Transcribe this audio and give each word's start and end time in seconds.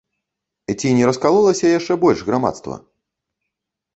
Ці 0.79 0.93
не 0.99 1.09
раскалолася 1.09 1.65
яшчэ 1.73 1.93
больш 2.05 2.19
грамадства? 2.29 2.79